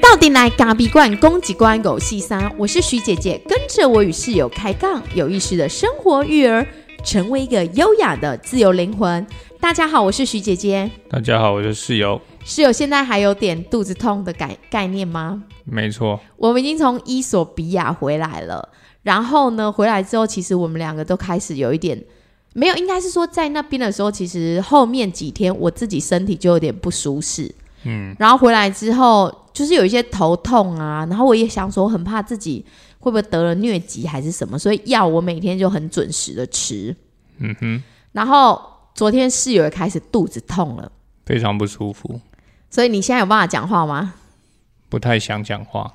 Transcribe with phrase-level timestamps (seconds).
[0.00, 6.66] 到底来咖比罐攻击关狗细沙，我是徐姐姐，跟着我与室友开杠，有意识的生活育儿，
[7.04, 9.26] 成为一个优雅的自由灵魂。
[9.58, 10.90] 大家好，我是徐姐姐。
[11.08, 12.20] 大家好，我是室友。
[12.44, 15.42] 室友现在还有点肚子痛的概概念吗？
[15.64, 18.68] 没错，我们已经从伊索比亚回来了。
[19.02, 22.04] 然后呢，回来之后，其实我们两个都开始有一点
[22.54, 27.54] 没有，应该是说在那边的时候，其实后面几天我自己身体就有点不舒适。
[27.84, 32.64] 嗯，然后回来之后，就是有一些头痛啊，然后我也想说，很怕自己
[32.98, 36.94] 会不会得了疟疾还是什么，所以药我每天就很准时的吃。
[37.38, 38.60] 嗯哼，然后
[38.94, 40.92] 昨天室友也开始肚子痛了，
[41.26, 42.20] 非常不舒服。
[42.70, 44.14] 所以你现在有办法讲话吗？
[44.88, 45.92] 不太想讲话。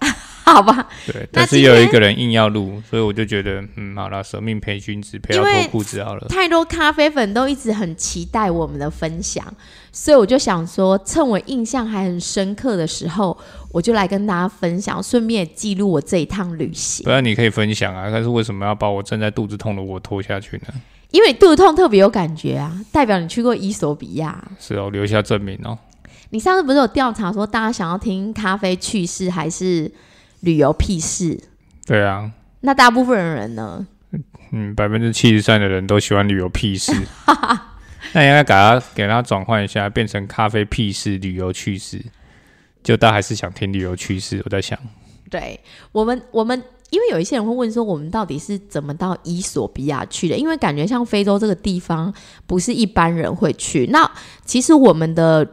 [0.47, 6.25] 好吧，对，但是有一个人硬要录，所以我就觉得，嗯，好了，舍命陪君子，陪到脱裤子好了。
[6.29, 9.45] 太多咖啡粉都一直很期待我们的分享，
[9.91, 13.37] 所以我就想说，趁我印象还很深刻的时候，
[13.73, 17.03] 我就来跟大家分享，顺便记录我这一趟旅行。
[17.03, 20.73] 不然你可以分享啊，但是为什么要把我正在肚子痛的我拖下去呢？
[21.11, 24.41] 因为肚子痛特别有感觉啊，代表你去过伊索比亚。
[24.57, 25.77] 是哦，留下证明哦。
[26.29, 29.91] 你上次不是有调查说，大家想要听咖啡趣事还是？
[30.41, 31.39] 旅游屁事，
[31.85, 33.87] 对啊，那大部分人呢？
[34.51, 36.93] 嗯，百分之七十三的人都喜欢旅游屁事，
[38.13, 42.01] 那应该给他给他转换一下，变成咖啡屁事、旅游趣事，
[42.83, 44.41] 就大家还是想听旅游趣事。
[44.45, 44.79] 我在想，
[45.29, 45.59] 对
[45.91, 50.37] 我们，我们因为有一些人会问说，我们到底是怎么到伊索比亚去的？
[50.37, 52.13] 因为感觉像非洲这个地方，
[52.45, 53.87] 不是一般人会去。
[53.87, 54.09] 那
[54.45, 55.47] 其实我们的。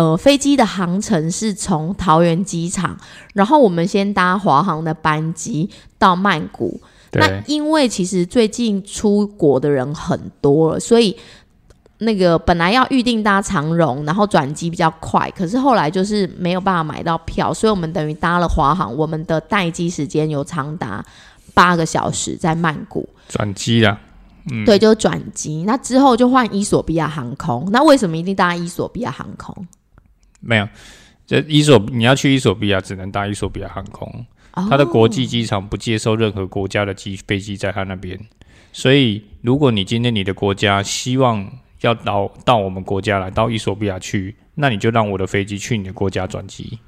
[0.00, 2.96] 呃，飞机的航程是从桃园机场，
[3.34, 6.80] 然后我们先搭华航的班机到曼谷。
[7.12, 11.14] 那因为其实最近出国的人很多了，所以
[11.98, 21.04] 那个本来要预定搭长荣，然后转机比较快，可是后来就是没有办法买到票，所以我们等于搭了华航，我们的待机时间有长达
[21.52, 24.00] 八个小时在曼谷转机啊。
[24.50, 25.64] 嗯，对，就转机。
[25.66, 27.68] 那之后就换伊索比亚航空。
[27.70, 29.54] 那为什么一定搭伊索比亚航空？
[30.40, 30.68] 没有，
[31.26, 38.18] 这伊索你要去伊索比亚，只能搭伊索比亚航空，它的国际机场不接受任何国家的机飞机在它那边。
[38.72, 41.50] 所以，如果你今天你的国家希望
[41.82, 46.78] 要到到我们国家来到伊索比亚去，那你就让我的飞机去你的国家转机，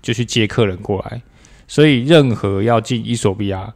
[0.00, 1.22] 就去接客人过来。
[1.66, 3.72] 所以，任何要进伊索比亚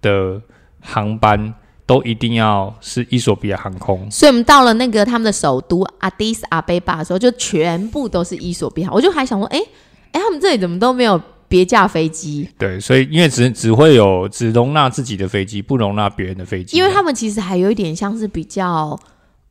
[0.00, 0.40] 的
[0.80, 1.54] 航班。
[1.86, 8.90] 都一定要是伊索比亚航空，所以我们到了那个他们的首都阿迪斯阿贝巴的时候，就全部都是伊索比亚。
[8.90, 9.58] 我就还想说，哎
[10.10, 12.48] 哎，他们这里怎么都没有别架飞机？
[12.58, 16.76] 对，所以因为只只会有只容纳自己的飞机，不容纳别人的飞机。
[16.76, 18.98] 因为他们其实还有一点像是比较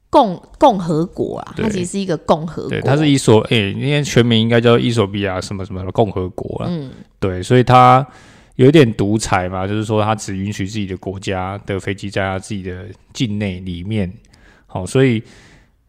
[0.10, 6.68] 共共和国啊，它其实是一个共和国，它是伊索哎，因为全名应该叫伊索比亚什么什么的共和国啊。
[6.70, 8.06] 嗯，对，所以它。
[8.56, 14.10] 有点独裁嘛，就是说他只允许自己的国家的飞机在他自己的境内里面，
[14.66, 15.22] 好，所以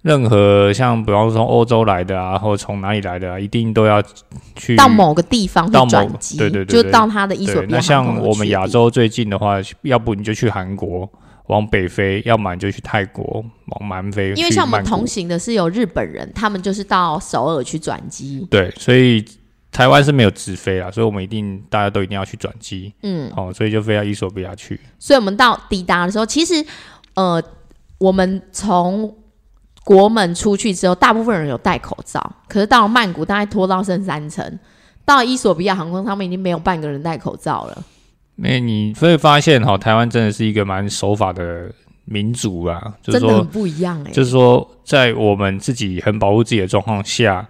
[0.02, 4.02] 任何像比方说从欧洲来的啊，或者从哪里来的，啊，一定都要
[4.56, 7.76] 去到某个地方到转机，对对对，就到他的伊索比亚。
[7.76, 11.08] 那像我们亚洲最近的话，要不你就去韩国
[11.46, 14.32] 往北飞，要么你就去泰国往南飞。
[14.34, 18.44] 因为像我们同行的是有日本人，他们就是到首尔去转机。
[18.50, 19.24] 对，所以。
[19.76, 24.80] 台湾是没有直飞啊，所以我们一定大家都一定要去转机，嗯，哦，所以就飞到伊索比亚去。
[24.98, 26.64] 所以我们到抵达的时候，其实，
[27.12, 27.42] 呃，
[27.98, 29.14] 我们从
[29.84, 34.58] 国门出去之后，大部分人有戴口罩，可是到了曼谷，大概拖到剩三层。
[35.04, 37.84] 到伊索比亚航空，他们已经没有半个人戴口罩了。
[38.36, 41.70] 那你会发现，哈，台湾真的是一个蛮守法的
[42.06, 44.10] 民族啊，真的很不一样哎。
[44.10, 47.46] 就是说，在我们自己很保护自己的状况下。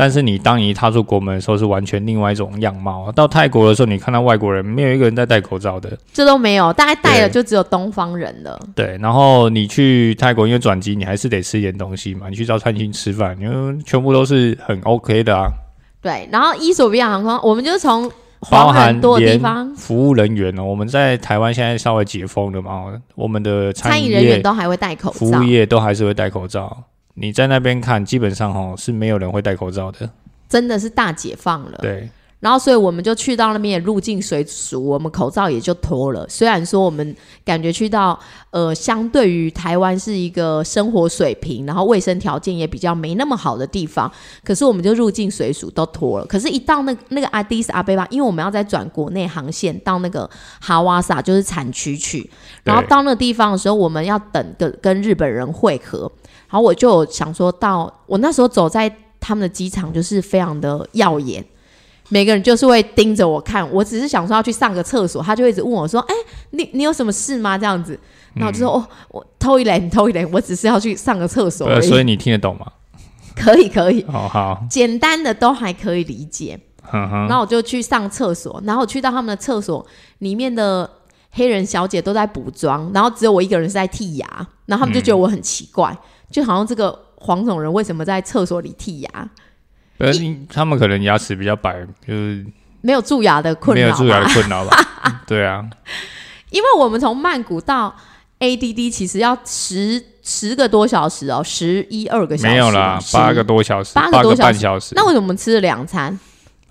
[0.00, 3.12] 但是你当你踏出国门的时候，是完全另外一种样貌。
[3.12, 8.58] 到泰国的时候，你看到外国人没有一个人在戴口罩的，这都没有，大概戴了就只有东方人了。
[8.74, 12.30] 对，然后你去泰国因为转机，你还是得吃一点东西嘛。
[12.30, 15.50] 你去找餐厅吃饭，因为全部都是很 OK 的啊。
[16.00, 18.10] 对，然后伊索比亚航空，我们就从
[18.50, 26.84] 包含多地方服务人员呢，我们在台湾现在稍微解封了嘛，我们的餐饮人员都还会戴口罩，服务业都还是会戴口罩。
[27.20, 30.08] 你在那边看，基本上哦是没有人会戴口罩的，
[30.48, 31.78] 真的是大解放了。
[31.82, 32.08] 对，
[32.40, 36.26] 然后，所以我们就去到那边也入境随俗，我们口罩也就脱了。
[36.30, 37.14] 虽然说我们
[37.44, 38.18] 感觉去到
[38.52, 44.10] 呃，相对于台湾是一个生活水平，然后卫生条件也比较没那么好的地方，
[44.42, 46.24] 可是我们就入境随俗都脱了。
[46.24, 50.28] 可是，一到那那个阿迪斯阿贝巴，因为我们要再转国内航线到那个
[50.58, 52.30] 哈瓦萨，就是产区去，
[52.64, 56.10] 然后到那个地方的时候，我们要等跟跟日本人会合。
[56.50, 61.44] 然后我就想说到，我那时候走在他们的机场，就是非常的耀眼。
[62.08, 66.14] 每个人就是会盯着我看，我只是想说要去上个厕所，他就一直问我说：“哎，
[66.50, 67.96] 你你有什么事吗？”这样子，
[68.34, 72.66] 然后就说：“哦，我偷一雷，偷一雷，我只是要去上个厕所。”所以你听得懂吗？
[73.36, 76.58] 可以，可以，好好，简单的都还可以理解。
[76.92, 79.86] 然后我就去上厕所，然后去到他们的厕所
[80.18, 80.90] 里面的
[81.30, 84.26] 黑人小姐都在补妆，然后只有我一个人是在剔牙，
[84.66, 85.96] 然后他们就觉得我很奇怪，
[86.30, 89.28] 就好像这个黄种人为什么在厕所里剔牙？
[89.98, 90.12] 呃，
[90.48, 92.46] 他们可能牙齿比较白，就是
[92.80, 94.76] 没有蛀牙的困扰，没有蛀牙的困扰吧？
[95.26, 95.68] 对啊，
[96.48, 97.94] 因为我们从曼谷到
[98.38, 104.94] ADD 其实要十十个多小时哦，十一二个小时没有啦，八个多小时，八个多半小时。
[104.94, 106.18] 那为什么我们吃了两餐？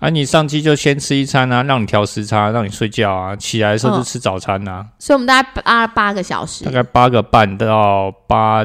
[0.00, 4.86] 啊，你上机就先吃一餐啊，让你调时差，让你睡觉啊，起来的时候就吃早餐啊。
[4.98, 8.64] 所以我们大概八八个小时，大概八个半到八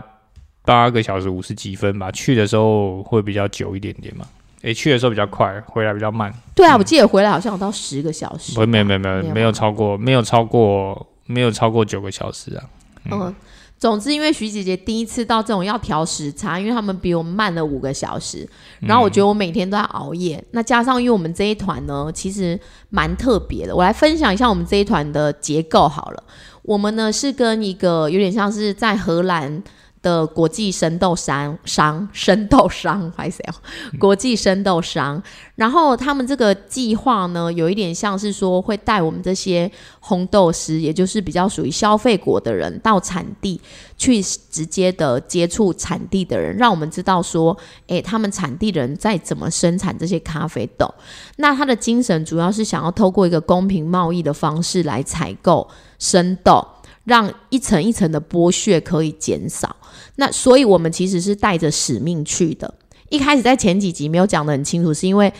[0.65, 2.11] 八个小时五十几分吧。
[2.11, 4.25] 去的时候会比较久一点点嘛。
[4.61, 6.33] 诶，去的时候比较快，回来比较慢。
[6.55, 8.55] 对啊，我记得回来好像有到十个小时。
[8.55, 12.63] 不，没有，没有，没有，没有超过，没有超过，没有超过九个小时啊。
[13.11, 13.35] 嗯，
[13.77, 18.47] 总之，因为徐姐姐第一次到这种要调时差，因为他们比我们慢了五个小时。
[18.79, 22.59] 然后我觉得我每天都在熬夜，那加上因为我们这一团呢，其实
[22.89, 23.75] 蛮特别的。
[23.75, 26.23] 我来分享一下我们这一团的结构好了。
[26.63, 29.61] 我们呢是跟一个有点像是在荷兰。
[30.05, 33.53] 的国际生豆商商生豆商还是哦，
[33.99, 35.21] 国际生豆商。
[35.55, 43.59] 然后他们这个计划呢，有一点像是说会带我们这些红豆师，也就是比较属于消费国的人，到产地
[43.97, 50.93] 去直接的接触产地的人，让我们知道说，诶，他们产地人在怎么生产这些咖啡豆。
[51.37, 55.67] 那他的精神主要是想要透过一个公平贸易的方式来采购
[55.97, 56.63] 生豆。
[57.05, 59.75] 让一层一层的剥削可以减少，
[60.15, 62.73] 那所以我们其实是带着使命去的。
[63.09, 65.31] 一开始在前几集没有讲的很清楚，是因为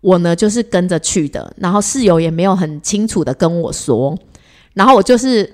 [0.00, 4.18] 我呢就是跟着去的，然后室友也没有很清楚的跟我说，
[4.72, 5.44] 然后我就是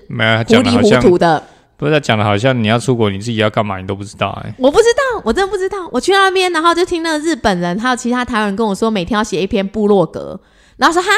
[0.46, 1.42] 糊里糊涂的，
[1.76, 5.88] 不是讲的好像你要出国，你自己要干嘛，你都不知道哎，我不知道，我真的不知道。
[5.90, 10.40] 我去那边，然后就听那个日本人还有其他台湾人跟我说，每天要写一篇部落格，
[10.76, 11.10] 然后说哈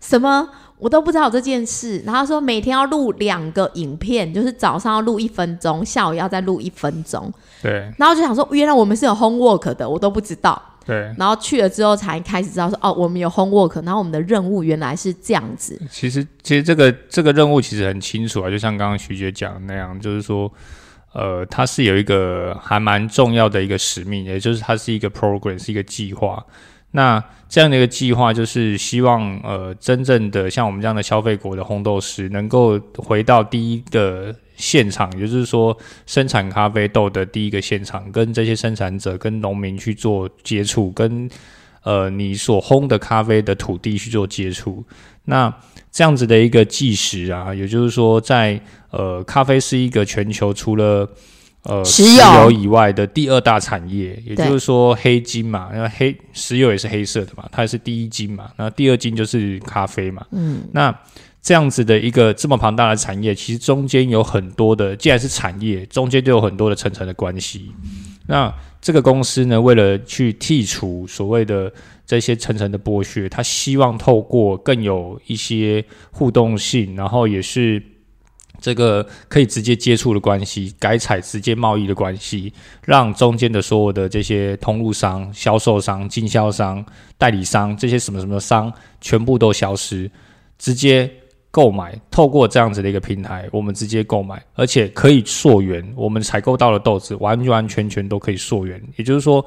[0.00, 0.48] 什么。
[0.80, 7.32] 我都不知道这件事，然后说每天要录两个影片，就是早上要录一分钟，下午要再录一分钟。
[7.62, 7.92] 对。
[7.98, 10.60] 然后就想说，原来我们是有 homework 的，我都不知道。
[10.86, 11.14] 对。
[11.18, 15.80] 然后去了之后才开始知道说，哦，我们有 homework，然后我们的任务原来是这样子。
[15.90, 20.50] 其实，其实这个这个任务其实很清楚啊，就像刚刚徐姐讲的那样，就是说，
[21.12, 26.42] 呃，它是有一个还蛮重要的一个使命，也就是它是一个 program，是一个计划。
[26.92, 35.76] 那这样的一个计划，就是希望呃，真正的像我们这样的消费国的烘豆师，能够回到第一个现场，也就是说
[36.06, 41.28] 生产咖啡豆的第一个现场，跟这些生产者、跟农民去做接触，跟
[41.82, 44.84] 呃你所烘的咖啡的土地去做接触。
[45.24, 45.52] 那
[45.92, 48.60] 这样子的一个计时啊，也就是说，在
[48.90, 51.08] 呃，咖啡是一个全球除了
[51.64, 60.24] 呃，石油以外的第二大产业，也就是说黑金嘛，那黑石油也是黑色的嘛，它也是第一金嘛，那第二金就是咖啡嘛。
[60.30, 60.94] 嗯，那
[61.42, 67.70] 这样子的一个这么庞大的产业，其实中间有很多的，既然是产业，中间就有很多的层层的关系。
[68.26, 68.50] 那
[68.80, 71.70] 这个公司呢，为了去剔除所谓的
[72.06, 77.82] 这些层层的剥削，他希望透过更有一些互动性，然后也是。
[78.60, 82.52] 这个可以直接接触的关系，改采直接贸易的关系，
[82.84, 86.84] 让中间的所有的这些通路商、销售商、经销商、
[87.16, 90.10] 代理商这些什么什么商全部都消失，
[90.58, 91.10] 直接
[91.50, 91.98] 购买。
[92.10, 98.80] 透过这样子的一个平台，我们直接购买，而且可以溯源，我们采购到的豆子完完全全都可以溯源。
[98.96, 99.44] 也就是说，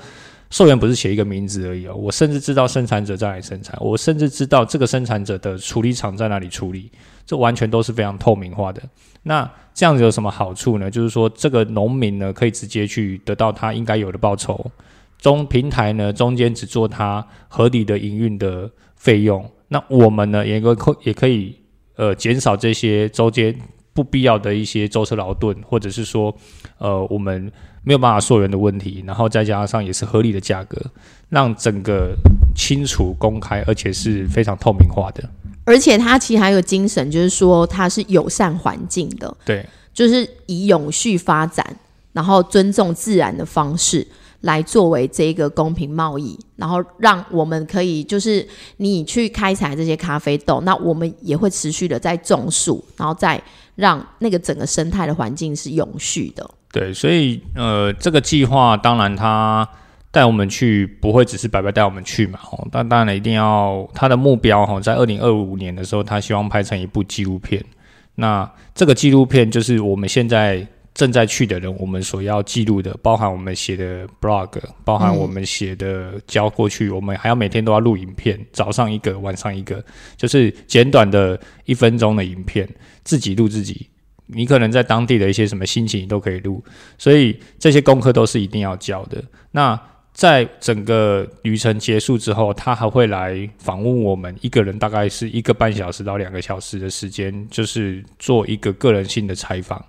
[0.53, 6.91] 溯源不是写一个名字而已哦，我甚至知道生产者在哪里生产，我甚至知道这个生产者的处理厂在哪里处理。
[7.25, 8.79] 这完全都是非常透明化的。
[9.23, 10.91] 那这样子有什么好处呢？
[10.91, 14.69] 就是说，这个农民呢，可以直接去得到他应该有的报酬。
[15.17, 19.43] 中平台呢，中间只做他合理的营运的费用。
[19.69, 21.57] 那我们呢，也可也可以
[21.95, 23.55] 呃减少这些中间
[23.93, 26.35] 不必要的一些舟车劳顿，或者是说
[26.77, 27.51] 呃我们
[27.83, 30.81] 没有办法溯源的问题，然后再加上也是合理的价格，
[31.29, 32.15] 让整个
[32.55, 35.23] 清楚公开，而且是非常透明化的。
[35.65, 41.65] 而且它其实还有精神，就是说它是友善环境的，对，就是以永续发展，
[42.11, 44.05] 然后尊重自然的方式
[44.43, 48.47] 来作为这个公平贸易，然后让我们可以就是
[48.77, 53.41] 你去开采这些咖啡豆，那我们也会持续的在种树，然后再
[53.75, 56.49] 让那个整个生态的环境是永续的。
[56.71, 59.67] 对，所以呃，这个计划当然它。
[60.13, 62.37] 带我们去不会只是白白带我们去嘛？
[62.51, 67.65] 哦，但当然一定要他的目标哈，在二零二五年的时候，他希望拍成一部纪录片。
[68.13, 74.49] 那这个纪录片就是我们现在正在去的人，我们所要记录的，包含我们写的 blog，
[74.85, 79.83] 包含我们写的交过去，我们还要每天都要录影片，早上一个，晚上一个，
[80.15, 82.69] 就是简短的一分钟的影片，
[83.03, 83.89] 自己录自己。
[84.27, 86.63] 你可能在当地的一些什么心情都可以录，
[86.97, 89.21] 所以这些功课都是一定要交的。
[89.51, 89.79] 那
[90.13, 99.83] 在整个旅程结束之后，他还会来访问我们，一个人大概是一个半小时到两个小时的时间，就是做一个个人性的采访。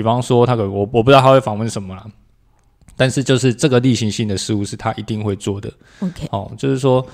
[0.00, 2.06] 比方说，他可我我不知道他会访问什么啦，
[2.96, 5.70] 但是就是这个例行性的事物是他一定会做的。
[6.00, 7.06] OK，哦，就是说，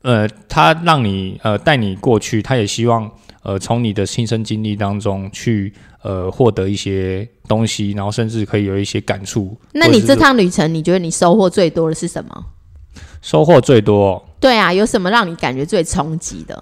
[0.00, 3.10] 呃，他让你呃带你过去，他也希望
[3.42, 5.72] 呃从你的亲身经历当中去。
[6.04, 9.56] 呃，获得一些东西，然后甚至可以有一些感触。
[9.70, 12.46] 那你这趟旅程，你觉得你收获最多的是什么？
[13.20, 14.20] 收获最多？
[14.40, 16.60] 对啊，有什么让你感觉最冲击的？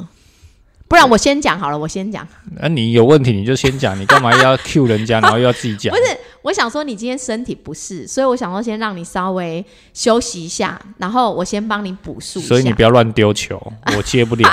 [0.91, 2.27] 不然我先讲好了，我先讲。
[2.61, 5.95] 那你有问题你就先讲，你干嘛要 Q 人家，然后又要自己讲？
[5.95, 12.41] 不是，我想说你今天身体不适，所以我想说先让你稍微休息一下，然后我先帮你补数。
[12.41, 13.57] 所以你不要乱丢球，
[13.97, 14.51] 我接不了，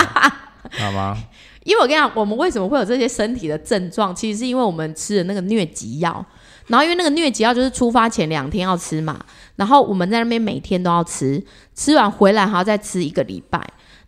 [0.77, 1.17] 好吗？
[1.63, 6.23] 因为我跟你讲，我们为什么会有这些身体的症状，其实是因为我们吃的那个疟疾药。
[6.67, 9.19] 然后因为那个疟疾药就是出发前两天要吃嘛，
[9.55, 13.59] 然后我们在那边每天都要吃，吃完回来还要再吃一个礼拜。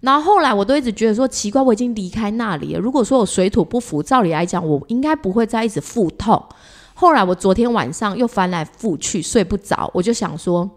[0.01, 2.79] 然后后来我都一直觉得说奇怪，我已经离开那里了。
[2.79, 6.41] 如果说我水土不服，照理来讲我应该不会再一直腹痛。
[6.94, 10.70] 后来我昨天晚上又翻来覆去睡不着，我就想说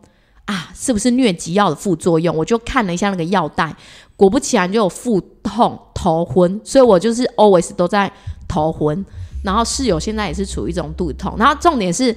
[0.47, 2.37] 啊，是不是疟疾药的副作用？
[2.37, 3.77] 我就看了一下那个药袋。
[4.17, 8.13] 果不其然就有腹痛、头昏，所以我就是 always 都在
[8.47, 9.05] 头昏。
[9.45, 11.35] 然后室友现在也是处于一种肚子痛。
[11.37, 12.17] 然后重点是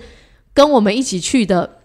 [0.53, 1.77] 跟我们一起去的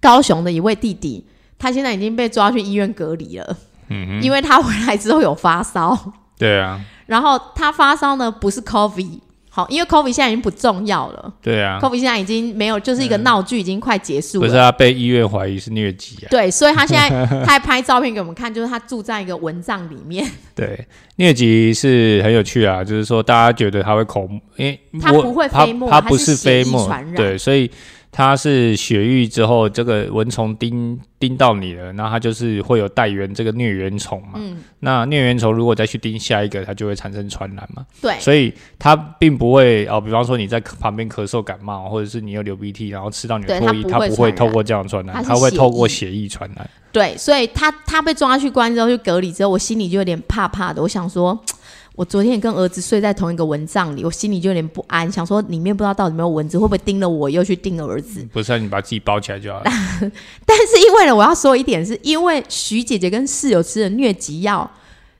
[0.00, 1.26] 高雄的一位弟弟，
[1.58, 3.56] 他现在已经被抓去医院隔离了。
[3.90, 5.96] 嗯因为他回来之后有发烧。
[6.38, 6.80] 对啊。
[7.06, 9.18] 然后他发烧呢，不是 COVID。
[9.52, 11.32] 好，因为 COVID 现在已经不重要了。
[11.42, 14.46] 对啊，COVID 现在已经没有，就是一个闹剧，已经快结束了。
[14.46, 16.30] 不是他被医院怀疑是疟疾啊。
[16.30, 20.24] 对，所以他现在 他还拍照片给我们看，就是他住在一个蚊帐里面。
[20.54, 27.68] 对，疟疾是很有趣啊，就是说大家觉得他会口，因为他不会飞沫，他不是飞沫传染，对，所以。
[28.12, 34.32] 它是血域之后，这个蚊虫叮叮到你了，那它就是会有带源这个疟原虫嘛。
[34.34, 34.58] 嗯。
[34.80, 37.86] 那疟原虫如果再去叮下一个，它就会产生传染嘛。
[38.00, 38.18] 对。
[38.18, 46.68] 所以它并不会哦，比方说你在旁边咳嗽感冒，或者是你有流鼻涕，然后吃到你的唾液，它不会透过这样传染，它会透过血液传染。
[46.92, 51.40] 对，所以他他被抓去关之后去隔离之后，我心里就有点怕怕的，我想说。
[51.96, 58.26] 我昨天也跟儿子睡在同一个蚊帐里，我心里就有点不安，想说里面不知道到底有没有蚊子，会不会叮了我又去叮了儿子？
[58.32, 59.64] 不是，啊你把自己包起来就好了。
[60.46, 64.70] 但是因为呢，我要说一点，是因为徐姐姐跟室友吃了疟疾药。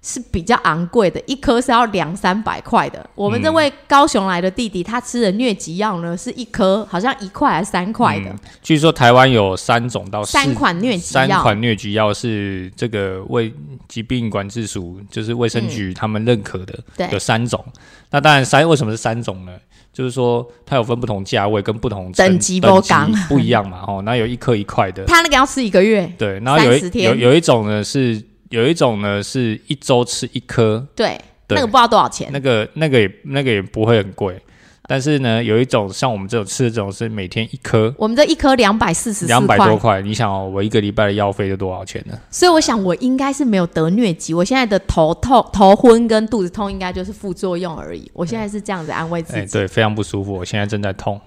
[0.03, 3.05] 是比较昂贵的，一颗是要两三百块的。
[3.15, 8.35] 我们这位高雄来的弟弟，他吃的疟疾药呢，是一颗好像一块还是三块的。
[8.63, 13.53] 据说台湾有三种到三款疟疾药，三款疟疾药是这个卫
[13.89, 16.79] 疾病管制署，就是卫生局他们认可的，
[17.13, 17.63] 有三种。
[18.11, 19.53] 那当然三为什么是三种呢？
[19.93, 22.81] 就是说它有分不同价位跟不同等级不
[23.29, 23.85] 不一样嘛。
[23.87, 28.30] 哦，那有一颗一块的，他那个要吃一个月，对，然后有有有一种呢是。
[28.51, 34.41] 有一种呢，是一周吃一颗，对，那个不知道多少钱，那个那个也那个也不会很贵，
[34.89, 42.19] 但是呢，有一种像我们这种吃的这种是每天一颗，我们这一颗两百四十两百多块，你想哦，我一个礼拜的药费就多少钱呢？
[42.29, 51.21] 所以我想我应该是没有得疟疾，我现在的头痛、头昏跟肚子痛应该就是副作用而已，我现在是这样子安慰自己，对，非常不舒服，我现在正在痛。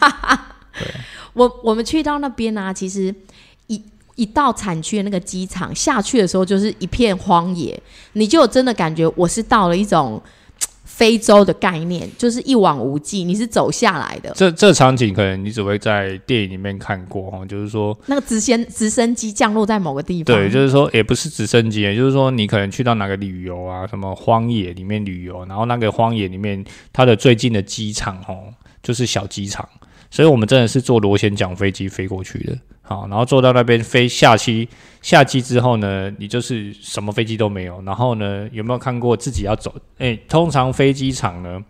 [0.78, 0.86] 对，
[1.32, 3.14] 我我们去到那边呢，其实。
[4.20, 10.22] 一到产区的那个机场下去的时候，就是一片荒野，你就真的感觉我是到了一种
[10.84, 14.30] 非洲的概念，就是一望无际，你是走下来的。
[14.36, 26.62] 这这场景可能你只会在电影里面看过哈，就是说那个直升直升机降落在某个地方，对，就是说也不是直升机，也就是说你可能去到哪个旅游啊，什么荒野里面旅游，然后那个荒野里面
[26.92, 29.66] 它的最近的机场哦，就是小机场，
[30.10, 32.58] 所以我们真的是坐螺旋桨飞机飞过去的。
[32.82, 34.68] 好，然后坐到那边飞下机，
[35.00, 37.80] 下机之后呢，你就是什么飞机都没有。
[37.86, 39.72] 然后呢，有没有看过自己要走？
[39.98, 41.62] 哎，通常飞机场呢，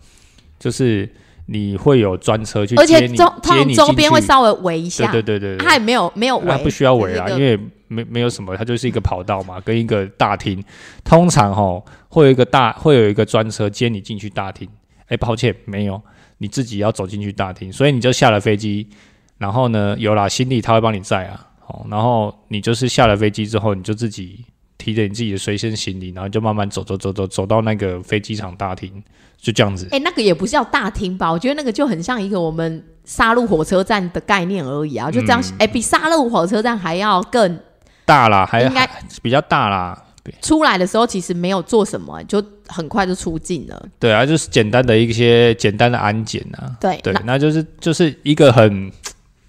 [0.58, 1.06] 就是
[1.44, 5.12] 你会有专车去接你，接你周边会稍微围一下。
[5.12, 10.64] 对对对对，它也没有没有围，不需要围啊，因为没没有什么，它就是一个跑道嘛，跟一个大厅。
[11.04, 14.66] 通常哈会有一个大会有一个专车接你进去大厅。
[15.08, 16.00] 哎，抱歉，没有，
[16.42, 18.88] 你自己要走进去大厅，所以你就下了飞机。
[19.36, 24.44] 然后呢，有啦，行李他会帮你载啊，哦，然后你就是下了飞机之后，你就自己
[24.76, 29.02] 提着你自己的随身行李，然后就慢慢走走走走走到那个飞机场大厅，
[29.38, 29.88] 就这样子。
[29.92, 31.30] 哎，那个也不是叫大厅吧？
[31.30, 35.42] 我觉得那个就很像一个我们杀戮火车站的概念而已啊，就这样。
[35.58, 37.58] 哎，比杀戮火车站还要更
[38.04, 38.86] 大啦，还应该
[39.22, 40.04] 比较大啦。
[40.42, 43.88] 出来的时候其实没有做什么，就很快就出境了。
[43.98, 46.76] 对啊，就是简单的一些简单的安检啊。
[46.80, 48.90] 对对，那就是就是一个很。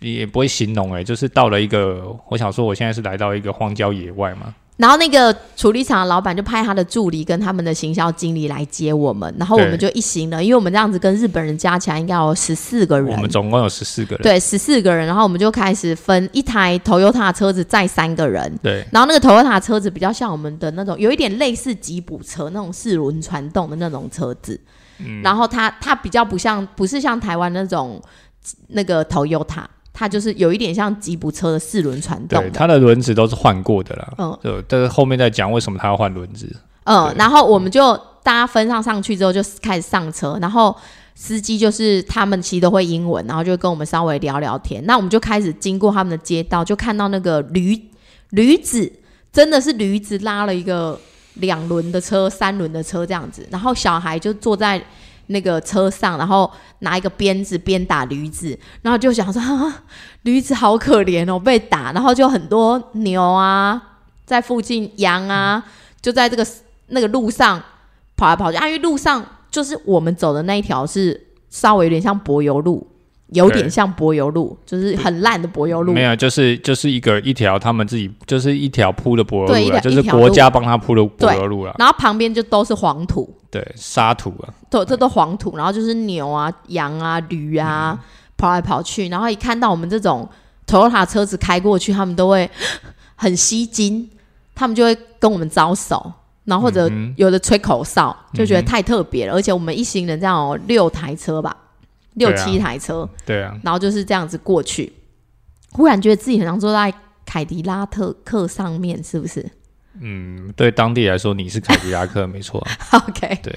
[0.03, 4.51] 也不会形容哎，就是到了一个，我想说，我现在是来到一个荒郊野外嘛。
[4.81, 13.15] 然后那个处理厂的老板就派他的助理跟他们的行销经理来接我们，然后我们就一行人，因为我们这样子跟日本人加起来应该有十四个人。
[13.15, 14.23] 我们总共有十四个人。
[14.23, 18.51] 对，十四个人，然后我们就开始分一台 Toyota 车子载三个人。
[18.63, 18.83] 对。
[18.91, 24.59] 然后那个 Toyota 车子比较像我们的那种，有一点类似吉普车那种四轮传动的那种车子。
[24.97, 25.21] 嗯。
[25.21, 28.01] 然后它它比较不像，不是像台湾那种
[28.69, 29.63] 那个 Toyota。
[29.93, 34.13] 它就是有一点像吉普车的四轮传动，对，它的轮子都是换过的啦。
[34.17, 36.49] 嗯，对，但是后面再讲为什么它要换轮子。
[36.85, 40.75] 嗯，然后我们就大家分上上去之后就开始上车，然后
[41.13, 44.83] 司机就是他们其实都会英文，然后就跟我们稍微聊聊天。
[44.85, 47.79] 那我们就开始经过他们的街道，就看到那个驴
[48.29, 48.91] 驴子，
[49.31, 50.97] 真的是驴子拉了一个
[51.35, 54.81] 两轮的车、三轮的车这样子，然后小孩就坐在。
[55.31, 59.41] 那个车上，然后拿一个鞭子鞭打驴子，然后就想说，
[60.21, 63.81] 驴子好可怜哦，被打，然后就很多牛啊，
[64.25, 65.63] 在附近羊啊，
[66.01, 66.45] 就在这个
[66.87, 67.61] 那个路上
[68.15, 68.57] 跑来跑去。
[68.57, 72.87] 啊，因为路上就是我们走的那一条是稍微有点像柏油路。
[73.31, 75.93] 有点像柏油路，就是很烂的柏油路。
[75.93, 81.73] 没有，就是就是一个一条他们自己就是一条铺的柏油路，就是国家帮他铺的柏油路了。
[81.79, 85.55] 然后旁边就都是黄土，对，沙土啊，对，这都黄土。
[85.55, 87.97] 然后就是牛啊、羊啊、驴啊
[88.37, 89.07] 跑来跑去。
[89.07, 90.27] 然后一看到我们这种
[90.67, 92.49] Toyota 车子开过去，他们都会
[93.15, 94.09] 很吸睛，
[94.53, 96.11] 他们就会跟我们招手，
[96.43, 99.33] 然后或者有的吹口哨，就觉得太特别了。
[99.33, 101.55] 而且我们一行人这样六台车吧。
[102.13, 104.91] 六七台车，对啊，然后就是这样子过去，
[105.71, 106.93] 忽然觉得自己很像坐在
[107.25, 109.45] 凯迪拉特克上面，是不是？
[109.99, 112.65] 嗯，对当地来说，你是凯迪拉克没错。
[112.91, 113.53] OK，对。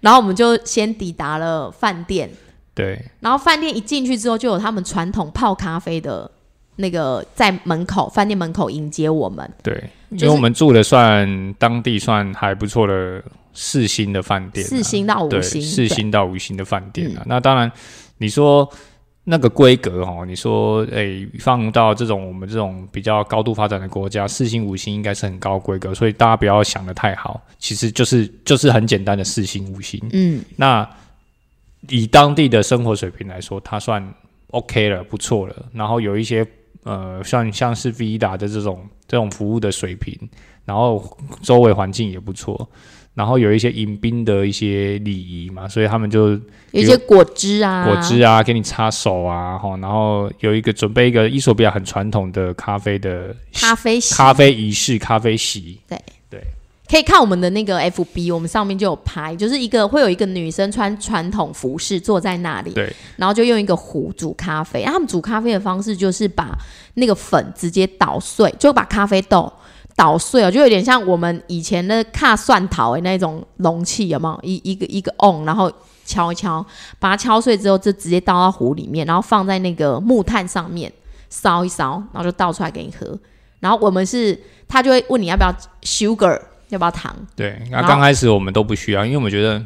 [0.00, 2.30] 然后我们就先抵达了饭店，
[2.74, 3.04] 对。
[3.20, 6.30] 然后饭店一进去之后，就有他们传统泡咖啡的
[6.76, 9.48] 那个在门口，饭店门口迎接我们。
[9.62, 13.22] 对，因为我们住的算当地算还不错的。
[13.60, 17.24] 四星的饭店，四星到五星，四星到五星的饭店啊。
[17.26, 17.72] 那当然，
[18.18, 18.68] 你说
[19.24, 30.00] 那个规格哦，你说诶，放到这种我们这种比较高度发展的国家，四星五星应该是很高规格，所以大家不要想的太好，其实就是就是很简单的四星五星。
[30.12, 30.88] 嗯，那
[31.88, 34.14] 以当地的生活水平来说，它算
[34.50, 35.66] OK 了，不错了。
[35.72, 36.46] 然后有一些
[36.84, 40.16] 呃，像像是 Vida 的这种这种服务的水平，
[40.64, 42.68] 然后周围环境也不错。
[43.14, 56.14] 然后有一些迎宾的一些礼仪嘛，所以他们就有一些果汁啊，果汁啊，给你擦手啊，哈，然后有一个准备一个伊索比亚很传统的咖啡的咖啡咖啡仪式，咖啡洗，对对，
[56.88, 66.56] 可以看我们的那个 FB，我们上面就有拍，就是一个会有一个女生穿传统服饰坐在那里，对，然后就用一个壶煮咖啡，他们煮咖啡的方式就是把
[66.94, 69.52] 那个粉直接捣碎，就把咖啡豆。
[69.96, 74.40] 捣碎哦，就有点像我们以前的卡蒜头的那种容器，有没有？
[74.44, 75.68] 一一个一个瓮，然后
[76.04, 76.64] 敲一敲，
[77.00, 80.92] 把它敲碎之后，就直接倒到壶里面，然后放在那个木炭上面
[81.30, 83.18] 烧一烧，然后就倒出来给你喝。
[83.58, 87.14] 然后我们是，他就会问你要不要 sugar，要不要糖？
[87.36, 89.62] 对，那刚开始我们都不需要，因为我们觉得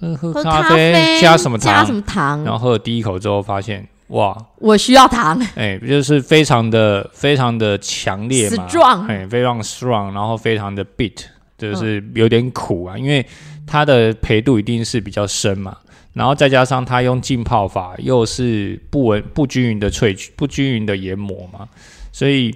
[0.16, 3.86] 喝咖啡加什么加什么糖，然后喝了第一口之后发现。
[4.10, 11.24] 哇，我需要糖， 哎，就是非常的非常的强烈嘛，壮，哎，非常 strong，然后非常的 beat，
[11.58, 13.26] 就是有点苦啊，因为
[13.66, 15.76] 它的培度一定是比较深嘛。
[16.12, 21.66] 然后再加上它用浸泡法，又是不稳不均匀的萃取、不均匀的研磨嘛，
[22.12, 22.54] 所以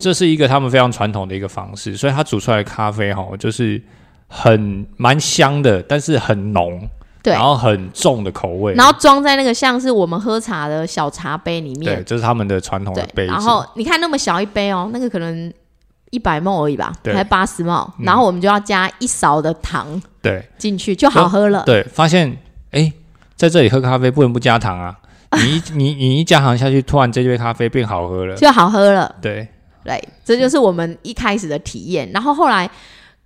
[0.00, 1.96] 这是一个他们非常传统的一个方式。
[1.96, 3.80] 所以它煮出来的咖啡哈，就是
[4.26, 6.88] 很蛮香的，但是很浓，
[7.22, 13.32] 对，然后很重的口味，然后装在那个像是我们喝茶的小茶杯里面，对，这是他们的传统的杯子。
[13.32, 15.52] 然后你看那么小一杯哦，那个可能
[16.10, 21.62] 一百毫而已吧，对才八十毫，然后我们就要加一勺的糖对进去就好喝了。
[21.64, 22.36] 对，发现
[22.70, 22.92] 哎，
[23.36, 24.96] 在这里喝咖啡不能不加糖啊！
[25.32, 29.14] 你一 你你一加糖下去，突然这杯咖啡变好喝了，就好喝了。
[29.20, 29.46] 对
[29.84, 32.10] 对，这就是我们一开始的体验。
[32.12, 32.70] 然后后来，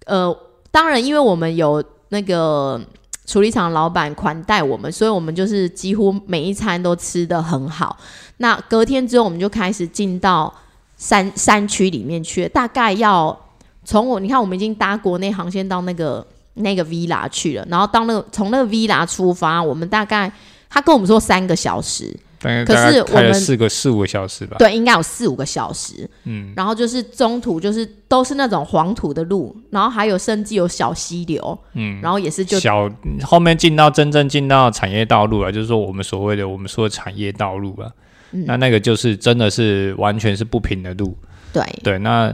[0.06, 0.36] 呃，
[0.70, 2.80] 当然，因为我们有那个
[3.26, 7.96] 处理厂老板款待我们，所以我们就是几乎每一餐都吃的很好。
[8.38, 10.52] 那隔天之后，我们就开始进到
[10.96, 13.36] 山山区里面去，大概要
[13.84, 20.30] 从我你看，我们已经搭国内航线到那个那个 villa 去了，然后到那个从那个 villa 出发，我们大概
[20.68, 24.56] 他跟我们说三个小时，大概开了我们四个四五个小时吧。
[24.58, 26.08] 对，应该有四五个小时。
[26.24, 32.90] 嗯，然后就是中途就是都是那种黄土的路，然后还有甚至有小溪流，嗯，然后也是就小
[33.22, 37.92] 后面进到真正进到产业道路了，就是说我们所谓的我们说的产业道路了。
[38.32, 41.16] 嗯那那个就是真的是完全是不平的路。
[41.52, 42.26] 对对，那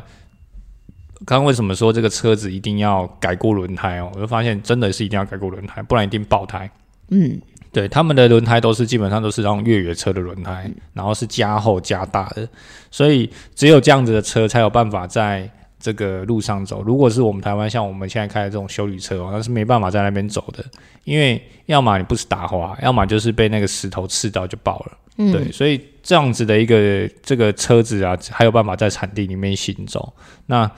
[1.27, 4.11] 刚刚为什么说这个车子一定要改过轮胎哦？
[4.15, 6.71] 我就发现真的是一定要改过轮胎，不然一定爆胎。
[7.11, 7.39] 嗯，
[7.73, 12.49] 对，他们的轮胎都是基本上都是那种越野车的轮胎，然后是加厚加大的，
[12.91, 16.83] 所以只有这样子的车才有办法在这个路上走。
[16.83, 20.65] 如果是我们台湾像我们现在开的这种修理车哦，那是没办法在那边走的，
[21.05, 24.99] 因为要么你不是打滑，要么就是被那个石头刺到就爆了。
[25.17, 30.13] 嗯对，所以这样子的一个这个车子啊，还有办法在产地里面行走。
[30.47, 30.71] 那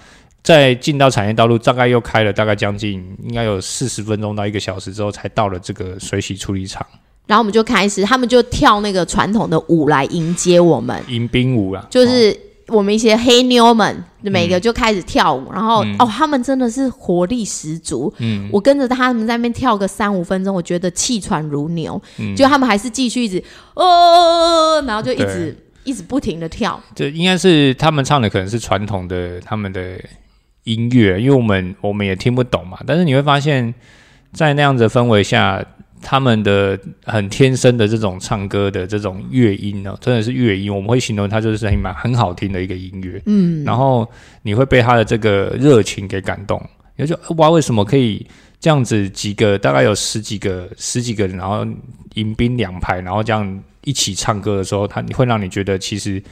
[0.43, 6.85] 在进到产业道路，大概又开了大概将近应该有四十分钟到一个小时之后，才到了这个水洗处理厂。
[7.27, 18.13] 然后我们就开始，他们就跳那个传统的舞来迎接我们，迎宾舞啊，就是我们一些黑妞们，每个就开始跳舞，然后、哦，他们真的是活力十足。
[18.19, 22.01] 嗯，我跟着他们在那边跳个三五分钟，我觉得气喘如牛。
[22.19, 23.43] 嗯，就他们还是继续一直
[23.75, 26.79] 哦，然后就一直一直不停的跳。
[26.97, 29.97] 这应该是他们唱的，可能是传统的他们的
[30.65, 32.79] 音乐，因为我们我们也听不懂嘛。
[32.87, 33.75] 但是你会发现，
[34.33, 35.65] 在那样子的氛围下，
[36.01, 43.23] 他们的很天生的这种唱歌的这种乐音呢，真的是乐音，我们会形容它就是很蛮很好听的一个音乐。
[43.27, 44.09] 嗯，然后
[44.43, 46.61] 你会被他的这个热情给感动，
[46.97, 48.27] 你就哇，为什么可以
[48.59, 51.67] 这样子几个大概有十几个十几个人，然后
[52.15, 56.23] 迎宾两排，然后这样一起唱歌的时候，他你会让你觉得其实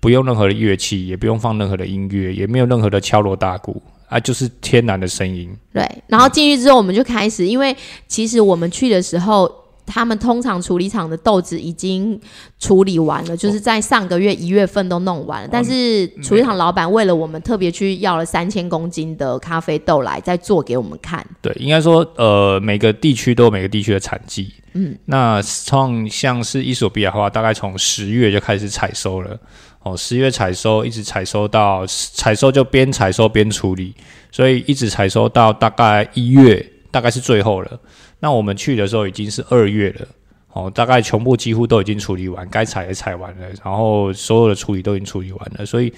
[0.00, 5.50] 不用任何的乐器，也不用放任何的音乐，也没有任何的敲锣打鼓啊，就是天然的声音。
[5.72, 9.50] 对，然后进去之后，我们就开始，因为其实我们去的时候，
[9.84, 12.18] 他们通常处理厂的豆子已经
[12.58, 15.48] 处理完了，就是在上个月一月份都弄完了。
[15.50, 21.26] 但是处理厂老板为了我们特别去要了三千公斤的咖啡豆来，再做给我们看。
[21.42, 24.52] 对，应该说，呃，每个地区都有每个地区的产季。
[24.74, 29.38] 嗯，那创像是伊索比亚的话，大概从十月就开始采收了。
[29.82, 33.94] 哦，十月采收，一直采收到采收就边采收边处理，
[34.30, 37.80] 所以一直采收到大概一月，大概是最后了。
[38.20, 40.06] 那我们去的时候已经是二月了。
[40.52, 45.92] 哦，大概全部几乎都已经处理完，该采也采完了，然后所有的处理都已经处理完了，所以。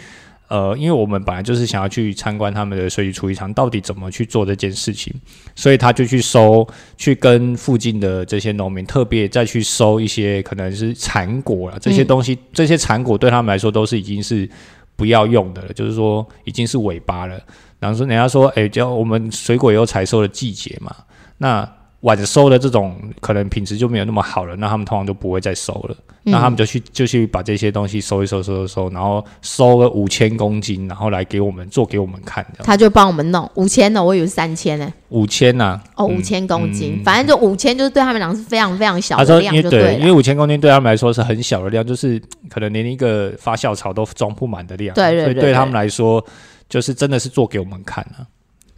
[0.50, 5.14] 呃，因为我们本来就是想要去参观他们的水洗处理厂，到底怎么去做这件事情，
[5.54, 14.50] 所以他就去收，去跟附近的这些农民特别再去收一些可能是残果了，这些东西，这些残果对他们来说都是已经是
[14.96, 17.40] 不要用的了，就是说已经是尾巴了。
[17.78, 20.92] 然后说人家说，哎，叫我们水果也有采收的季节嘛，
[21.38, 21.66] 那
[22.00, 25.96] 晚收的这种可能品质就没有那么好了，那他们通常就不会再收了。
[26.22, 32.64] 那他们就去就去把这些东西收一收，收一收，然后收个五千公斤，然后来给我们做给我们看的。
[32.64, 34.92] 他就帮我们弄五千的，我以为是三千呢。
[35.08, 44.94] 五千呐，哦，五千公斤，反正就五千，就是对他们讲是非常非常小他说，的量，因为对因为五千公斤对他们来说是很小的量，就是可能连一个发酵槽都装不满的量。
[44.94, 46.22] 对对对对所以对他们来说，
[46.68, 48.24] 就是真的是做给我们看啊。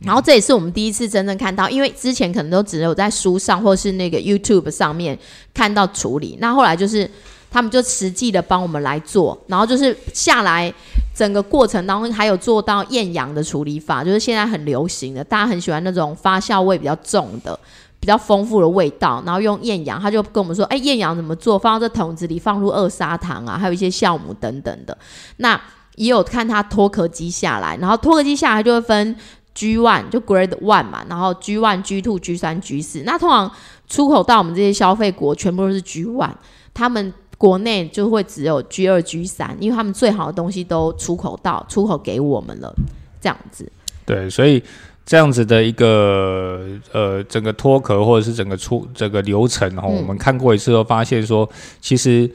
[0.05, 5.19] 然后这也是我们第一次真正看到，因为之前可能都只有在书上或是那个 YouTube 上面
[5.53, 7.11] 看到处理，那后来就是
[7.51, 10.73] 他们就实际的帮我们来做，然后就是下来
[11.15, 17.59] 整个过程当中还有做到厌氧的处理法，就是现在很流行的，大家很喜欢那种发酵味比较重的。
[18.01, 21.57] 比较丰富的味道，然后用厌氧，他就跟我们说，哎，厌氧怎么做？
[21.57, 24.99] 放到这桶子里，放入二砂糖啊，还有一些酵母等等的。
[25.37, 25.55] 那
[25.95, 29.15] 也有看它脱壳机下来，然后脱壳机下来就会分
[29.55, 33.51] G one 就 Grade one 嘛，然后 G one、G two、G 三、G 四，那通常
[33.87, 36.33] 出口到我们这些消费国，全部都是 G one，
[36.73, 42.75] 他们国内就会只有 G 二、G 三，因为他们最好的东西都出口到出口给我们了，
[43.21, 43.71] 这样子。
[44.07, 44.63] 对，所以
[45.05, 51.49] 这样子的一个呃，整个脱壳或者是整个出整个流程哈，我们看过一次后发现说，
[51.81, 52.31] 其实。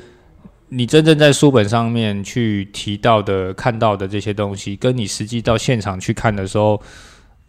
[0.69, 6.81] 你真正在书本上面去提到的、看到的这些东西，跟你实际到现场去看的时候，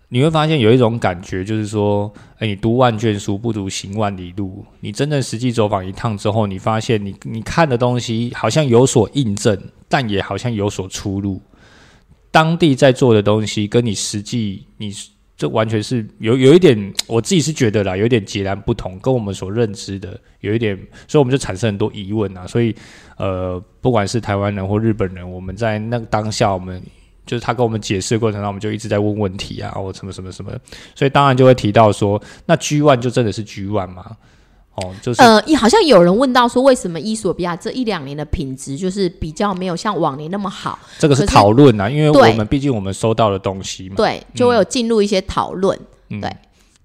[0.09, 4.65] 你会发现有一种感觉，就是说，哎，你读万卷书不如行万里路。
[4.81, 11.41] 你真正实际走访一趟之后，你发现你你看的东西好像有所印证，但也好像有所出入。
[12.31, 14.93] 当地在做的东西，跟你实际你。
[15.39, 22.45] 这完全是有有一点，我自己是觉得啦，有点截然不同，跟我们所认知的有一点，所以我们就产生很多疑问啊。
[22.45, 22.75] 所以，
[23.19, 26.83] 呃，不管是台湾人或日本人，我们在那个当下，我们
[27.25, 30.51] 就是他跟我们解释的过程中，我们就一直在问问题啊，或什么什么什么，
[30.97, 34.17] 所以当然就会提到说，那 G one 就真的是 G one 吗？
[34.79, 40.79] 哦，就是呃，好像有人问到说，为什么伊索比亚这一两年的品质就是比较没有像往年那么好？
[40.99, 45.79] 这个是讨论啊，因为我们毕竟我们收到的东西嘛，对，就会有进入一些讨论，
[46.21, 46.31] 对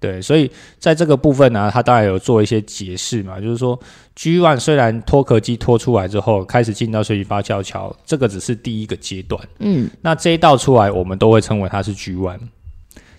[0.00, 3.78] 对，所以在这个部分呢，他当然有做一些解释嘛，就是说
[4.14, 12.40] ，G one 虽然脱壳机脱出来之后，开始进到水洗发酵桥，这个只是第一个阶段，嗯，那这一道出来，我们都会称为它是 G one。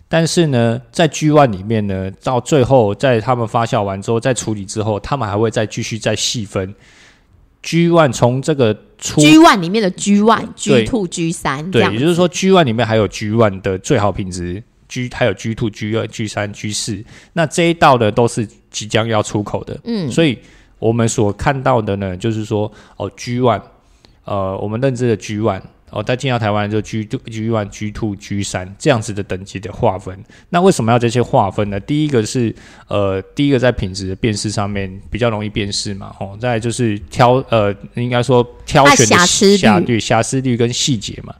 [0.07, 6.73] 但是呢，在 G one 里面呢，到最后在他们发酵完之后，再处理之后，他们还会再继续再细分。
[7.63, 15.09] G one 从这个出 G one 里面的 G one、G two、G 三，对，也就是说 G one 里面还有 G one 的最好品质，G
[15.11, 20.37] 还有 G two、G 二、G 三、G 四，那这一道呢都是即将要出口的，嗯，所以
[20.77, 23.63] 我们所看到的呢，就是说哦 G one，
[24.25, 25.61] 呃，我们认知的 G one。
[25.95, 30.21] 哦，在进到台湾就 G two、G one、G two、G 三这样子的等级的划分。
[30.49, 31.79] 那为什么要这些划分呢？
[31.79, 32.53] 第一个是
[32.89, 36.13] 呃，第一个在品质的辨识上面比较容易辨识嘛。
[36.19, 39.25] 哦，再就是挑呃，应该说挑选的
[39.57, 41.33] 瑕对瑕疵率跟细节嘛。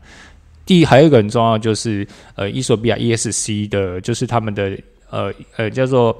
[0.66, 6.18] 第还有一个很重要就是呃，伊索比亚 ESC 的，就是他们的呃呃叫做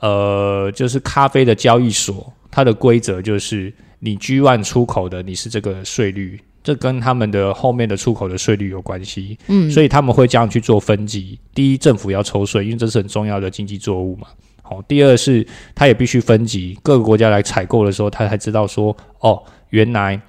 [0.00, 6.40] 呃，就是咖啡的交易所，它的规则就是你 G one 出口的，你是这个税率。
[6.62, 11.38] 这跟他们的后面的出口的税率有关系，嗯，所以他们会这样去做分级。
[11.54, 14.28] 第一，政府要抽税，因为这是很重要的经济作物嘛。
[14.62, 20.20] 好，第二是他也必须分级，各个国家来采购的时候，他才知道说，哦，原来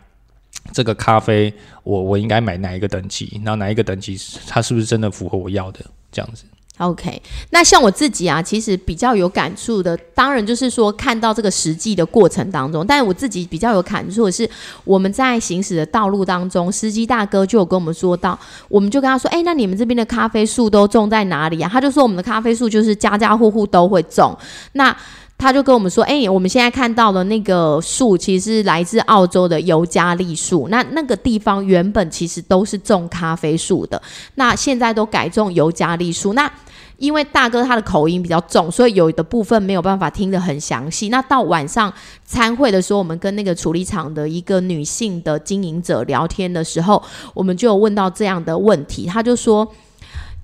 [0.72, 6.46] 这个咖啡，我我应该买哪一个等级，然后哪一个等级它是不是真的符合我要的这样子。
[6.80, 14.50] OK，那像我自己啊，其实比较有感触的，当然就是说看到这个实际的过程当中，但是我自己比较有感触的是，
[14.86, 18.40] 我们在行驶的道路当中，司机大哥就有跟我们说到，
[18.70, 21.70] 我们就跟他说，哎，那你们这边的咖啡树都种在哪里啊？
[21.72, 24.38] 他就说我们的咖啡树就是家家户户都会种，
[24.72, 24.96] 那。
[25.40, 30.68] 他就跟我们说：“哎，我们现在看到的那个树，其实是来自澳洲的尤加利树。
[30.68, 34.00] 那那个地方原本其实都是种咖啡树的，
[34.36, 36.34] 那现在都改种尤加利树。
[36.34, 36.52] 那
[36.98, 41.08] 因为大哥他的口音比较重，所以有的部分没有办法听得很详细。
[41.08, 41.92] 那到晚上
[42.26, 47.02] 参会的时候，我们跟那个处理厂的一个女性的经营者聊天的时候，
[47.34, 49.66] 我们就问到这样的问题，他就说。”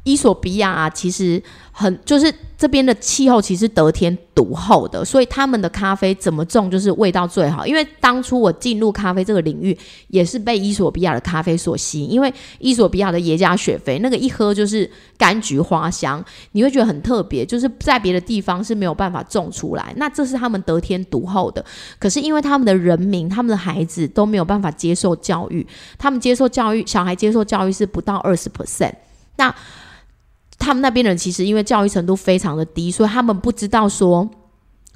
[0.07, 1.41] 伊索比亚啊，其实
[1.77, 7.67] 很就是这边的气候其实得天独厚的，所以他们的咖啡怎么种就是味道最好。
[7.67, 12.09] 因为当初我进入咖啡这个领域，也是被伊索比亚的咖啡所吸引。
[12.09, 19.93] 因为伊索比亚的耶加雪菲那个一喝就是柑橘花香，你会觉得很特别，就是在别的地方是没有办法种出来。
[19.97, 21.63] 那这是他们得天独厚的。
[21.99, 28.93] 可是因为他们的人民、他们的孩子都没有办法接受教育，他们接受教育，小孩接受教育是不到二十 percent。
[29.35, 29.53] 那
[30.57, 34.29] 他们那边人其实因为教育程度非常的低，所以他们不知道说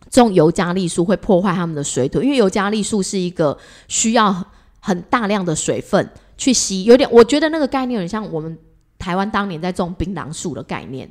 [0.10, 4.44] 种尤加利树会破坏他们的水土，因为尤加利树是一个需要
[4.80, 8.58] 很大量的水分去吸，有点我觉得那个概念很像我们
[8.98, 11.10] 台湾当年在种槟榔树的概念，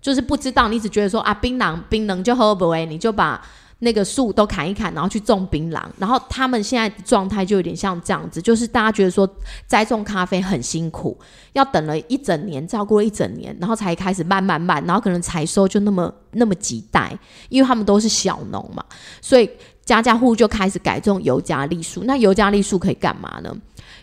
[0.00, 3.40] 就是不知道你只觉得说啊槟榔槟榔就喝不完，你就把。
[3.84, 9.28] 那个树都砍一砍，然后去种槟榔，然后他们现在的状态就有点像这样子，就是大家觉得说
[9.66, 11.18] 栽种咖啡很辛苦，
[11.52, 17.18] 要等了一整年，照顾了一整年，然后才开始慢慢慢，然后可能采收就那么那么几袋，
[17.48, 18.84] 因为他们都是小农嘛，
[19.20, 19.50] 所以
[19.84, 22.04] 家家户户就开始改种尤加利树。
[22.04, 23.52] 那尤加利树可以干嘛呢？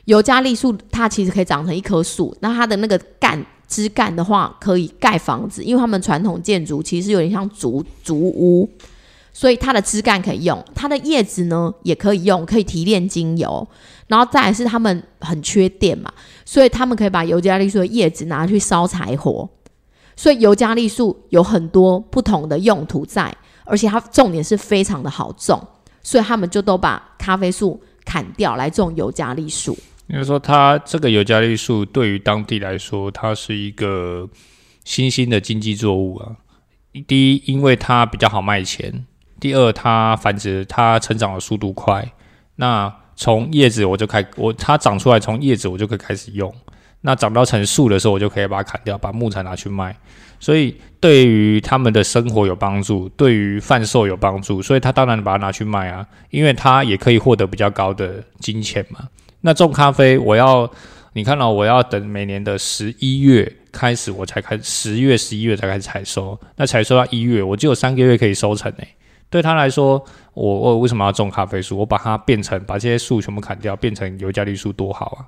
[0.04, 8.70] 尤加利树它其实可以长成一棵树，那它的那个干枝干的话可以盖房子，因为他们传统建筑其实有点像竹竹屋。
[9.32, 13.68] 所以它的枝干可以用，它的叶子呢也可以用，可以提炼精油。
[14.08, 16.12] 然后再来是他们很缺电嘛，
[16.44, 19.48] 所以他们可以把尤加利树的叶子拿去烧柴火。
[20.16, 23.34] 所以尤加利树有很多不同的用途在，
[23.66, 25.66] 而且它重点是非常的好种，
[26.02, 29.78] 所以他们就都把咖啡树砍掉来种尤加利树。
[30.08, 34.28] 应该说，它这个尤加利树对于当地来说，它是一个
[34.84, 36.36] 新兴的经济作物啊。
[37.08, 38.92] 第一，因为它比较好卖钱；
[39.40, 42.06] 第二，它繁殖、它成长的速度快。
[42.56, 46.54] 那从叶子我就开，我它长出来，从叶子我就可以开始用。
[47.02, 49.96] 那长到成树的时候，我就可以把它砍掉，把木材拿去卖。
[50.42, 59.08] 所以对于他们的生活有帮助，对于贩售有帮助，所以他当然把它拿去卖啊，因为它也可以获得比较高的金钱嘛。
[59.42, 60.70] 那种咖啡，我要
[61.14, 66.38] 你看到我要等每年的十一月开始，我才开十月、十一月才开始采收。
[66.58, 68.88] 那采收到一月，我只有三个月可以收成诶。
[69.30, 71.78] 对他来说，我我为什么要种咖啡树？
[71.78, 75.20] 我把它变成把这些树全部砍掉，变成尤加利树多好啊！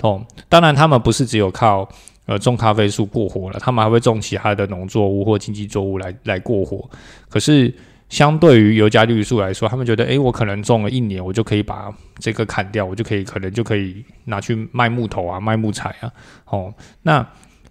[0.00, 1.88] 哦，当然他们不是只有靠
[2.26, 6.88] 呃种咖啡树过活了，他们还会种其他的农作物或经济作物来来过活。
[7.28, 7.74] 可是。
[8.12, 16.12] 相对于尤加利树来说，他们觉得，诶，我可能种了一年，我就可以把这个砍掉，我就可以可能就可以拿去卖木头啊，卖木材啊。
[16.44, 17.26] 哦，那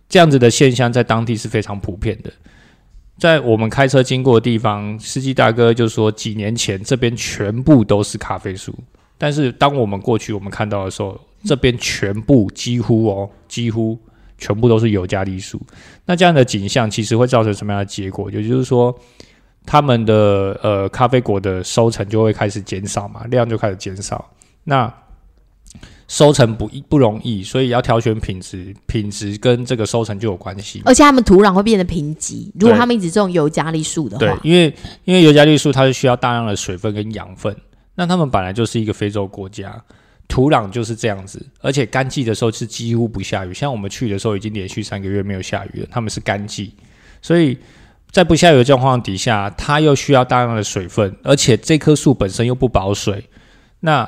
[0.09, 2.33] 这样子的现象在当地是非常普遍的。
[3.21, 8.73] 在我们开车经过的地方，司机大哥就说，几年前这边全部都是咖啡树，
[9.15, 13.95] 但是当我们过去我们看到的时候，这边全部几乎哦，几乎
[14.39, 15.61] 全部都是尤加利树。
[16.07, 18.31] 那这样的景象其实会造成什么样的结果？
[18.31, 18.97] 也就是说。
[19.63, 24.27] 他们的呃咖啡果的收成就会开始减少嘛，量就开始减少。
[24.63, 24.91] 那
[26.11, 30.81] 收成不易不容易，所以要挑选品质，品质跟这个收成就有关系。
[30.83, 37.55] 而且他们土壤会变得贫瘠，如果他们一直种尤加利树的话，对，因为因为尤加利树它是需要大量的水分跟养分。
[37.95, 39.81] 那他们本来就是一个非洲国家，
[40.27, 43.53] 土壤就是这样子，而且干季的时候是几乎不下雨。
[43.53, 46.73] 像我们去的时候已经连续三个月没有下雨了，他们是干季，
[47.21, 47.57] 所以。
[48.11, 53.23] 在不下雨的状况底下，它又需要大量的水分，而且这棵树本身又不保水，
[53.79, 54.03] 那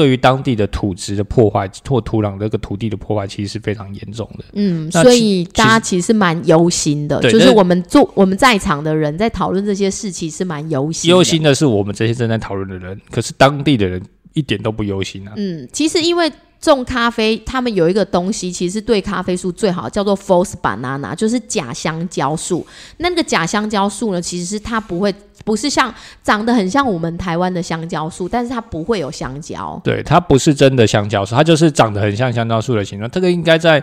[0.00, 4.44] 对于当地的土质的破坏或土壤这个土地的破坏，其实是非常严重的。
[4.54, 11.10] 嗯，所以大家其实蛮忧心的，就是我们做我们在场的人在讨论这些事，其实蛮忧心。
[11.10, 15.34] 忧心的是我们这些正在讨论的人，可是当地的人一点都不忧心啊。
[15.36, 16.32] 嗯，其实因为。
[16.60, 22.66] 种咖啡，他们有一个东西，其实对咖啡树最好，叫做 false banana，就是假香蕉树。
[22.98, 25.92] 那个假香蕉树呢，其实是它不会，不是像
[26.22, 29.80] 长得很像我们台湾的香蕉树，但是它不会有香蕉。
[29.82, 33.10] 对，它不是真的香蕉树，它就是长得很像香蕉树的形状。
[33.10, 33.82] 这个应该在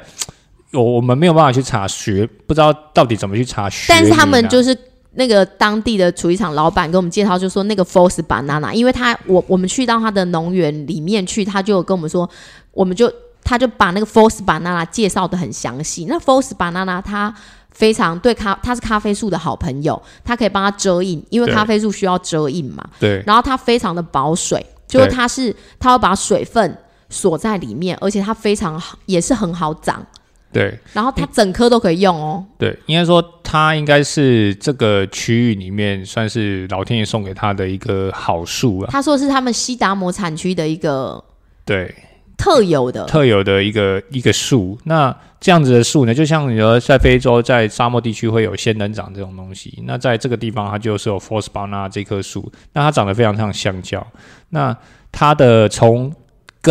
[0.71, 3.85] 我我们没有办法去查学，不知道到底怎么去查学。
[3.89, 4.77] 但是他们就是。
[5.17, 12.29] 那个当地的厨艺厂老板给我们介绍，就说那个 false banana，因为他我我们去到他的农园里面去，他就跟我们说，
[12.71, 13.11] 我们就
[13.43, 16.05] 他就把那个 false banana 介绍的很详细。
[16.05, 17.33] 那 false banana 它
[17.71, 22.87] 非常对咖，它是咖啡树的好朋友，它可以帮它遮印，因为咖啡树需要遮印嘛。
[22.99, 23.23] 对。
[23.25, 26.77] 然后它非常的保水，就是它是它会把水分
[27.09, 30.05] 锁在里面，而且它非常好，也是很好长。
[30.51, 32.43] 对，然后它整颗都可以用哦。
[32.57, 38.89] 对，应该说它应该是这个区域里面算是老天爷送给他的一个好树啊。
[38.91, 41.23] 他说是他们西达摩产区的一个
[41.65, 41.93] 对
[42.37, 44.77] 特有的特有的一个一个树。
[44.85, 54.05] 那这样子的树呢，就像你说在非洲在沙漠地区会有仙人掌这种东西，那在这个地方它就是有 Force Banana 这棵树，那它长得非常像香蕉。
[54.49, 54.75] 那
[55.11, 56.11] 它的从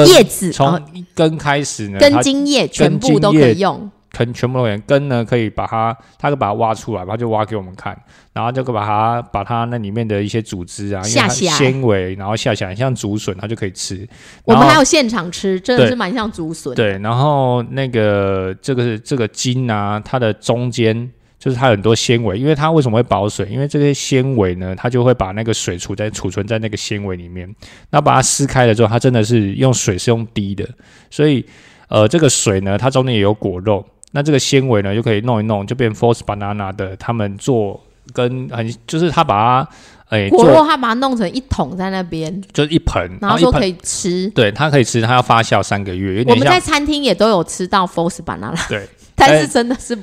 [0.04, 0.80] 叶子从
[1.14, 4.78] 根开始呢，根茎叶全部都可以用，根全部都可以。
[4.86, 7.96] 根呢可以把它，它就把它挖出来，它就挖给我们看，
[8.32, 14.08] 然后就可以把它把它那里面的一些组织啊，下下纤维，然后下下来像竹笋，它就可以吃。
[14.44, 16.74] 我们还有现场吃，真的是蛮像竹笋。
[16.74, 21.10] 对，然后那个这个是这个茎啊，它的中间。
[21.46, 23.46] 就是它很多纤维，因为它为什么会保水？
[23.48, 27.48] 因为这些纤维呢，它就会把那个水储在储存在那个纤维里面。
[27.90, 30.68] 那把它撕开了之后，它真的是用水是用滴的，
[31.08, 31.46] 所以
[31.86, 33.86] 呃，这个水呢，它中间也有果肉。
[34.10, 36.96] 那这个纤维呢，就可以弄一弄，就变 force banana 的。
[36.96, 37.80] 他们做
[38.12, 39.70] 跟很就是他把它
[40.08, 44.28] 哎果肉，他把它弄成一桶在那边，就是一盆，然后说可以吃。
[44.30, 46.24] 对，它可以吃，它要发酵三个月。
[46.26, 49.96] 我们在餐厅也都有吃到 force banana，对，但是真的是。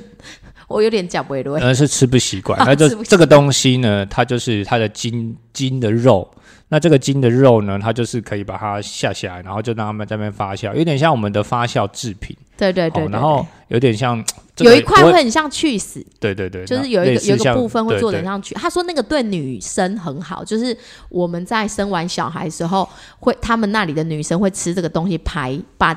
[0.68, 2.58] 我有点讲不对，那是吃不习惯。
[2.66, 6.28] 那就这个东西呢，它就是它的筋筋的肉。
[6.68, 12.36] 那这个筋的肉呢，它就是可以把它下下来，然后就让他们在那边发酵，有点像我们的发酵制品。
[12.56, 13.06] 对对对。
[13.08, 14.24] 然后有点像
[14.58, 16.04] 有一块会很像去死。
[16.18, 16.64] 对对对。
[16.64, 18.54] 就是有一个有一个部分会做的像去。
[18.54, 20.76] 他说那个对女生很好，就是
[21.10, 22.88] 我们在生完小孩时候，
[23.20, 25.96] 会他们那里的女生会吃这个东西排把。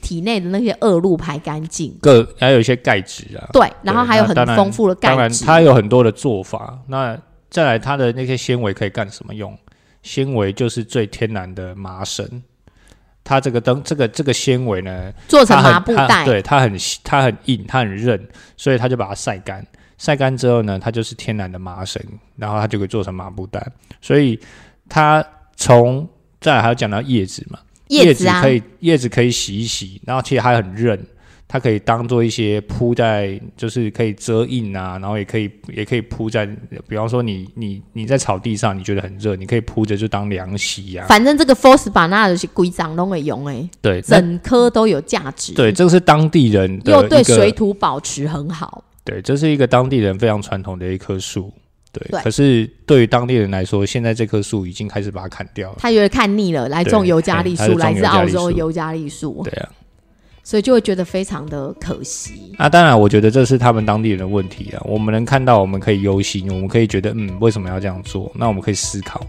[0.00, 1.96] 体内的那些恶露排干净。
[2.00, 5.30] 各还有一些钙质啊，对，然后还有很丰富的钙质当然。
[5.46, 6.78] 它有很多的做法。
[6.86, 7.18] 那
[7.50, 9.56] 再来，它的那些纤维可以干什么用？
[10.02, 12.42] 纤维就是最天然的麻绳。
[13.24, 18.26] 它这个灯，这个这个纤维呢，做成麻布袋，它对，它很它很硬，它很韧，
[18.56, 19.66] 所以它就把它晒干。
[19.98, 22.02] 晒干之后呢，它就是天然的麻绳，
[22.36, 23.66] 然后它就可以做成麻布袋。
[24.00, 24.40] 所以
[24.88, 25.22] 它
[25.56, 26.08] 从
[26.40, 27.58] 再来还要讲到叶子嘛，
[27.88, 30.98] 叶子啊可，以叶子可以洗一洗，然后其实还很韧，
[31.46, 36.46] 它可以当做一些铺在，就是可以遮印啊，然后也可以也可以铺在，
[36.86, 45.54] 比方说你你你在草地上，你觉得很热，你可以铺着就当凉席呀、反正这个 Force 把那是规章都会用诶，对，整棵都有价值。
[45.54, 48.84] 对，这个是当地人的又对水土保持很好。
[49.04, 51.50] 对，这是一个当地人非常传统的一棵树。
[51.92, 55.76] 对，对可是对于当地人来说，现在这棵树已经开始把它砍掉了。
[55.78, 59.68] 他有点看腻了，来种尤加利树，来自澳洲尤加利树，对啊，
[60.42, 62.54] 所以就会觉得非常的可惜。
[62.58, 64.82] 那当然，我觉得这是他们当地人的问题啊。
[64.84, 68.30] 我们能看到，我们可以忧心，我们可以觉得，嗯，为什么要这样做？
[68.34, 69.26] 那我们可以思考。